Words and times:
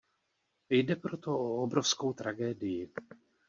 Jde 0.69 0.95
proto 0.95 1.31
o 1.39 1.55
obrovskou 1.63 2.13
tragédii. 2.13 2.93